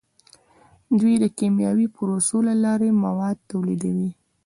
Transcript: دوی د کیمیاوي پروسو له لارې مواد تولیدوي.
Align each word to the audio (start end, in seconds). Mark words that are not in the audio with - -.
دوی 0.99 1.15
د 1.19 1.25
کیمیاوي 1.37 1.87
پروسو 1.95 2.37
له 2.47 2.53
لارې 2.63 2.89
مواد 3.03 3.37
تولیدوي. 3.49 4.09